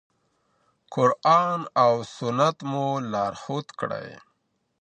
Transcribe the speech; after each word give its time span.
قرآن 0.93 1.59
او 1.83 1.93
سنت 2.17 2.57
مو 2.69 2.85
لارښود 3.11 3.67
کړئ. 3.79 4.09